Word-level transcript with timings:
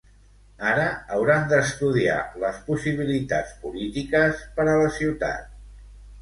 Ara, 0.67 0.85
hauran 1.17 1.43
d'estudiar 1.51 2.15
les 2.45 2.57
possibilitats 2.71 3.53
polítiques 3.67 4.43
per 4.57 4.67
a 4.73 4.75
la 4.83 4.91
ciutat. 4.97 5.55